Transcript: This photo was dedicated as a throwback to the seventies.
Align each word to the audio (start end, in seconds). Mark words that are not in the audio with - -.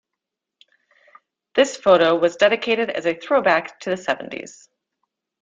This 1.53 1.77
photo 1.77 2.15
was 2.15 2.35
dedicated 2.35 2.89
as 2.89 3.05
a 3.05 3.13
throwback 3.13 3.79
to 3.81 3.91
the 3.91 3.97
seventies. 3.97 4.67